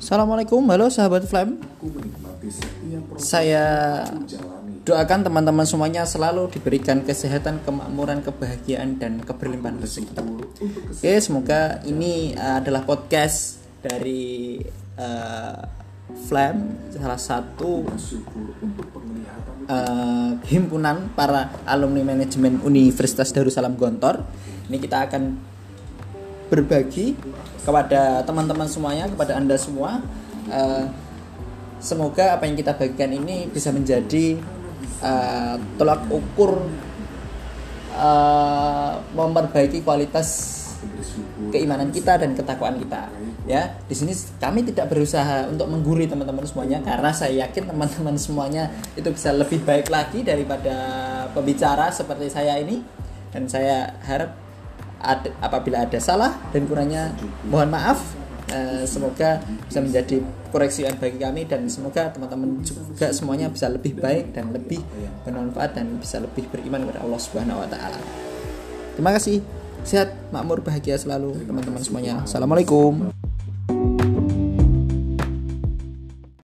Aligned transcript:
Assalamualaikum, 0.00 0.64
halo 0.72 0.88
sahabat 0.88 1.28
Flam. 1.28 1.60
Saya 3.20 4.00
doakan 4.80 5.28
teman-teman 5.28 5.68
semuanya 5.68 6.08
selalu 6.08 6.48
diberikan 6.48 7.04
kesehatan, 7.04 7.60
kemakmuran, 7.68 8.24
kebahagiaan, 8.24 8.96
dan 8.96 9.20
keberlimpahan 9.20 9.76
rezeki. 9.76 10.16
Oke, 10.96 11.12
semoga 11.20 11.84
ini 11.84 12.32
adalah 12.32 12.88
podcast 12.88 13.60
dari 13.84 14.56
uh, 14.96 15.68
Flam, 16.24 16.80
salah 16.96 17.20
satu 17.20 17.84
uh, 19.68 20.32
himpunan 20.48 21.12
para 21.12 21.60
alumni 21.68 22.16
manajemen 22.16 22.56
Universitas 22.64 23.36
Darussalam 23.36 23.76
Gontor. 23.76 24.24
Ini 24.72 24.80
kita 24.80 25.12
akan 25.12 25.49
berbagi 26.50 27.14
kepada 27.62 28.26
teman-teman 28.26 28.66
semuanya, 28.66 29.06
kepada 29.06 29.38
anda 29.38 29.54
semua. 29.54 30.02
Uh, 30.50 30.90
semoga 31.80 32.36
apa 32.36 32.44
yang 32.44 32.58
kita 32.58 32.76
bagikan 32.76 33.14
ini 33.14 33.48
bisa 33.48 33.72
menjadi 33.72 34.36
uh, 35.00 35.56
tolak 35.78 36.04
ukur 36.10 36.60
uh, 37.96 38.92
memperbaiki 39.14 39.80
kualitas 39.80 40.58
keimanan 41.52 41.92
kita 41.92 42.16
dan 42.20 42.32
ketakwaan 42.32 42.80
kita. 42.80 43.08
Ya, 43.48 43.80
di 43.88 43.94
sini 43.96 44.12
kami 44.38 44.62
tidak 44.68 44.92
berusaha 44.92 45.48
untuk 45.48 45.66
mengguri 45.68 46.06
teman-teman 46.06 46.44
semuanya 46.44 46.78
karena 46.84 47.10
saya 47.10 47.46
yakin 47.46 47.66
teman-teman 47.68 48.16
semuanya 48.20 48.70
itu 48.94 49.08
bisa 49.10 49.32
lebih 49.32 49.60
baik 49.64 49.90
lagi 49.90 50.22
daripada 50.22 50.76
pembicara 51.32 51.90
seperti 51.90 52.30
saya 52.30 52.60
ini 52.60 52.84
dan 53.30 53.48
saya 53.50 53.96
harap 54.06 54.49
ada, 55.00 55.28
apabila 55.40 55.88
ada 55.88 55.98
salah 55.98 56.36
dan 56.52 56.68
kurangnya 56.68 57.16
mohon 57.48 57.72
maaf 57.72 58.00
uh, 58.52 58.84
semoga 58.84 59.40
bisa 59.66 59.80
menjadi 59.80 60.16
koreksi 60.50 60.84
bagi 60.98 61.18
kami 61.18 61.46
dan 61.46 61.64
semoga 61.70 62.10
teman-teman 62.12 62.60
juga 62.60 63.14
semuanya 63.14 63.48
bisa 63.48 63.70
lebih 63.70 63.96
baik 63.96 64.34
dan 64.34 64.50
lebih 64.52 64.82
bermanfaat 65.24 65.78
dan 65.78 65.96
bisa 65.96 66.20
lebih 66.20 66.46
beriman 66.50 66.84
kepada 66.84 67.00
Allah 67.06 67.20
Subhanahu 67.22 67.62
wa 67.62 67.68
taala. 67.70 68.00
Terima 68.98 69.10
kasih. 69.16 69.40
Sehat, 69.80 70.12
makmur, 70.28 70.60
bahagia 70.60 71.00
selalu 71.00 71.32
teman-teman 71.48 71.80
semuanya. 71.80 72.20
Assalamualaikum. 72.28 73.08